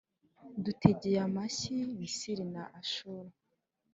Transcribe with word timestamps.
Dutegeye 0.63 1.19
amashyi 1.27 1.75
Misiri 1.99 2.43
na 2.53 2.63
Ashuru, 2.79 3.29